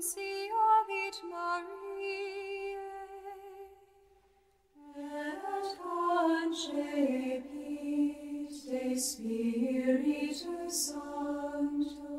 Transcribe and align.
Nunciavit 0.00 1.20
Mariae, 1.28 2.80
et 4.96 5.76
concepit 5.76 7.44
de 8.48 8.96
Spiritus 8.96 10.72
Sancto. 10.72 12.16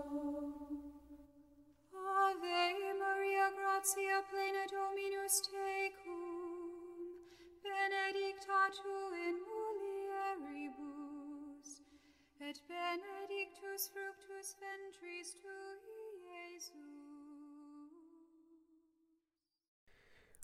Ave 1.91 2.94
Maria, 3.00 3.50
gratia 3.58 4.22
plena 4.30 4.63
Dominus 4.70 5.41
tecum, 5.50 6.22
benedicta 7.63 8.62
tu 8.77 8.98
in 9.26 9.36
mulieribus, 9.50 11.70
et 12.41 12.58
benedictus 12.68 13.82
fructus 13.90 14.50
ventris 14.62 15.30
tui, 15.34 15.82
Iesus. 16.30 17.20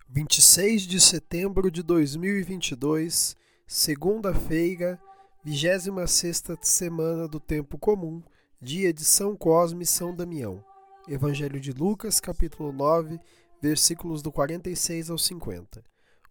26 0.10 0.84
de 0.84 1.02
setembro 1.02 1.70
de 1.70 1.84
2022, 1.84 3.36
segunda-feira, 3.68 4.98
26ª 5.46 6.58
semana 6.62 7.28
do 7.28 7.42
tempo 7.42 7.78
comum, 7.78 8.24
dia 8.62 8.94
de 8.94 9.04
São 9.04 9.36
Cosme 9.36 9.84
e 9.84 9.86
São 9.86 10.16
Damião. 10.16 10.64
Evangelho 11.10 11.60
de 11.60 11.74
Lucas, 11.74 12.22
capítulo 12.22 12.72
9, 12.72 13.20
versículos 13.62 14.22
do 14.22 14.32
46 14.32 15.10
ao 15.10 15.18
50. 15.18 15.84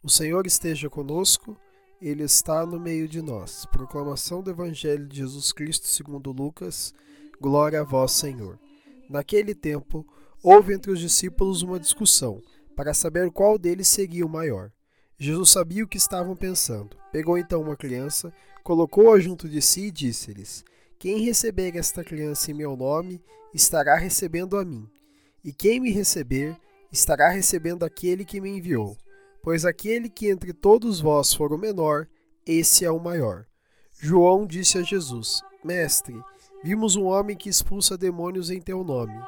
O 0.02 0.08
Senhor 0.08 0.46
esteja 0.46 0.88
conosco, 0.88 1.54
ele 2.00 2.24
está 2.24 2.64
no 2.64 2.80
meio 2.80 3.06
de 3.06 3.20
nós. 3.20 3.66
Proclamação 3.66 4.42
do 4.42 4.50
Evangelho 4.50 5.06
de 5.06 5.18
Jesus 5.18 5.52
Cristo, 5.52 5.86
segundo 5.86 6.32
Lucas. 6.32 6.94
Glória 7.38 7.82
a 7.82 7.84
vós, 7.84 8.12
Senhor. 8.12 8.58
Naquele 9.08 9.54
tempo, 9.54 10.06
houve 10.42 10.74
entre 10.74 10.90
os 10.90 10.98
discípulos 10.98 11.60
uma 11.60 11.78
discussão 11.78 12.40
para 12.76 12.92
saber 12.92 13.30
qual 13.30 13.58
deles 13.58 13.88
seria 13.88 14.24
o 14.24 14.28
maior. 14.28 14.70
Jesus 15.18 15.50
sabia 15.50 15.82
o 15.82 15.88
que 15.88 15.96
estavam 15.96 16.36
pensando. 16.36 16.94
Pegou 17.10 17.38
então 17.38 17.62
uma 17.62 17.74
criança, 17.74 18.30
colocou-a 18.62 19.18
junto 19.18 19.48
de 19.48 19.62
si 19.62 19.86
e 19.86 19.90
disse-lhes: 19.90 20.62
Quem 20.98 21.24
receber 21.24 21.74
esta 21.74 22.04
criança 22.04 22.50
em 22.50 22.54
meu 22.54 22.76
nome, 22.76 23.22
estará 23.54 23.96
recebendo 23.96 24.58
a 24.58 24.64
mim. 24.64 24.86
E 25.42 25.52
quem 25.52 25.80
me 25.80 25.90
receber, 25.90 26.54
estará 26.92 27.30
recebendo 27.30 27.84
aquele 27.84 28.24
que 28.24 28.40
me 28.40 28.50
enviou. 28.50 28.96
Pois 29.42 29.64
aquele 29.64 30.10
que 30.10 30.28
entre 30.28 30.52
todos 30.52 31.00
vós 31.00 31.32
for 31.32 31.52
o 31.52 31.58
menor, 31.58 32.06
esse 32.46 32.84
é 32.84 32.90
o 32.90 33.00
maior. 33.00 33.46
João 33.98 34.46
disse 34.46 34.76
a 34.76 34.82
Jesus: 34.82 35.40
Mestre, 35.64 36.14
vimos 36.62 36.94
um 36.94 37.04
homem 37.04 37.36
que 37.36 37.48
expulsa 37.48 37.96
demônios 37.96 38.50
em 38.50 38.60
teu 38.60 38.84
nome, 38.84 39.18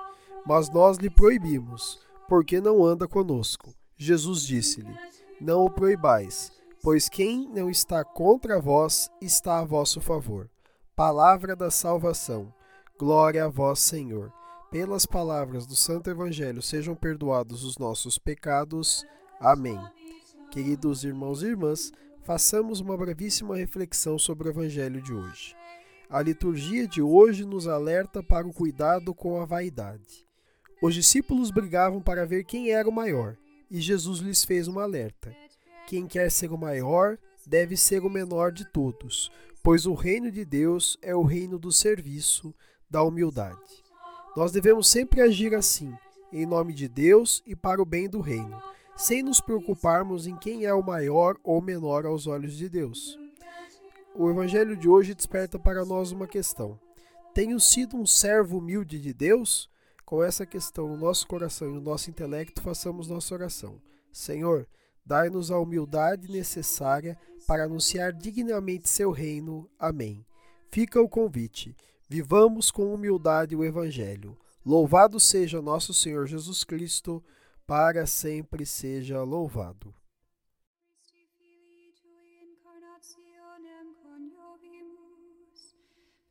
mas 0.44 0.68
nós 0.70 0.98
lhe 0.98 1.08
proibimos 1.08 2.06
porque 2.28 2.60
não 2.60 2.84
anda 2.84 3.08
conosco. 3.08 3.74
Jesus 3.96 4.42
disse-lhe: 4.42 4.94
Não 5.40 5.64
o 5.64 5.70
proibais, 5.70 6.52
pois 6.82 7.08
quem 7.08 7.48
não 7.48 7.70
está 7.70 8.04
contra 8.04 8.60
vós 8.60 9.10
está 9.20 9.58
a 9.58 9.64
vosso 9.64 10.00
favor. 10.00 10.48
Palavra 10.94 11.56
da 11.56 11.70
salvação. 11.70 12.52
Glória 12.98 13.44
a 13.44 13.48
vós, 13.48 13.78
Senhor. 13.78 14.32
Pelas 14.70 15.06
palavras 15.06 15.66
do 15.66 15.74
Santo 15.74 16.10
Evangelho 16.10 16.60
sejam 16.60 16.94
perdoados 16.94 17.64
os 17.64 17.78
nossos 17.78 18.18
pecados. 18.18 19.06
Amém. 19.40 19.80
Queridos 20.50 21.04
irmãos 21.04 21.42
e 21.42 21.46
irmãs, 21.46 21.92
façamos 22.22 22.80
uma 22.80 22.96
brevíssima 22.96 23.56
reflexão 23.56 24.18
sobre 24.18 24.48
o 24.48 24.50
Evangelho 24.50 25.00
de 25.00 25.14
hoje. 25.14 25.56
A 26.10 26.20
liturgia 26.20 26.86
de 26.86 27.00
hoje 27.00 27.44
nos 27.44 27.66
alerta 27.66 28.22
para 28.22 28.46
o 28.46 28.52
cuidado 28.52 29.14
com 29.14 29.40
a 29.40 29.46
vaidade. 29.46 30.27
Os 30.80 30.94
discípulos 30.94 31.50
brigavam 31.50 32.00
para 32.00 32.24
ver 32.24 32.44
quem 32.44 32.70
era 32.70 32.88
o 32.88 32.92
maior, 32.92 33.36
e 33.68 33.80
Jesus 33.80 34.20
lhes 34.20 34.44
fez 34.44 34.68
um 34.68 34.78
alerta: 34.78 35.34
Quem 35.88 36.06
quer 36.06 36.30
ser 36.30 36.52
o 36.52 36.58
maior 36.58 37.18
deve 37.44 37.76
ser 37.76 38.04
o 38.04 38.10
menor 38.10 38.52
de 38.52 38.64
todos, 38.64 39.30
pois 39.62 39.86
o 39.86 39.94
reino 39.94 40.30
de 40.30 40.44
Deus 40.44 40.96
é 41.02 41.14
o 41.14 41.24
reino 41.24 41.58
do 41.58 41.72
serviço, 41.72 42.54
da 42.88 43.02
humildade. 43.02 43.58
Nós 44.36 44.52
devemos 44.52 44.88
sempre 44.88 45.20
agir 45.20 45.52
assim, 45.52 45.92
em 46.32 46.46
nome 46.46 46.72
de 46.72 46.86
Deus 46.86 47.42
e 47.44 47.56
para 47.56 47.82
o 47.82 47.86
bem 47.86 48.08
do 48.08 48.20
reino, 48.20 48.62
sem 48.96 49.20
nos 49.22 49.40
preocuparmos 49.40 50.28
em 50.28 50.36
quem 50.36 50.64
é 50.64 50.72
o 50.72 50.82
maior 50.82 51.36
ou 51.42 51.60
menor 51.60 52.06
aos 52.06 52.28
olhos 52.28 52.56
de 52.56 52.68
Deus. 52.68 53.18
O 54.14 54.30
evangelho 54.30 54.76
de 54.76 54.88
hoje 54.88 55.14
desperta 55.14 55.58
para 55.58 55.84
nós 55.84 56.12
uma 56.12 56.28
questão: 56.28 56.78
Tenho 57.34 57.58
sido 57.58 57.96
um 57.96 58.06
servo 58.06 58.58
humilde 58.58 59.00
de 59.00 59.12
Deus? 59.12 59.68
Com 60.08 60.24
essa 60.24 60.46
questão 60.46 60.88
no 60.88 60.96
nosso 60.96 61.26
coração 61.26 61.68
e 61.68 61.74
no 61.74 61.82
nosso 61.82 62.08
intelecto, 62.08 62.62
façamos 62.62 63.08
nossa 63.08 63.34
oração. 63.34 63.78
Senhor, 64.10 64.66
dai-nos 65.04 65.50
a 65.50 65.58
humildade 65.58 66.32
necessária 66.32 67.14
para 67.46 67.64
anunciar 67.64 68.10
dignamente 68.14 68.88
seu 68.88 69.10
reino. 69.10 69.68
Amém. 69.78 70.24
Fica 70.70 70.98
o 70.98 71.10
convite. 71.10 71.76
Vivamos 72.08 72.70
com 72.70 72.94
humildade 72.94 73.54
o 73.54 73.62
Evangelho. 73.62 74.34
Louvado 74.64 75.20
seja 75.20 75.60
nosso 75.60 75.92
Senhor 75.92 76.26
Jesus 76.26 76.64
Cristo, 76.64 77.22
para 77.66 78.06
sempre 78.06 78.64
seja 78.64 79.22
louvado. 79.22 79.94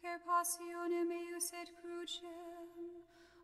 Per 0.01 0.19
passionem 0.25 1.11
eius 1.11 1.51
et 1.53 1.71
crucem, 1.75 2.56